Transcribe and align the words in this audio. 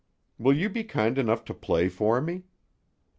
Will 0.39 0.57
you 0.57 0.67
be 0.67 0.83
kind 0.83 1.19
enough 1.19 1.45
to 1.45 1.53
play 1.53 1.87
for 1.87 2.21
me?" 2.21 2.45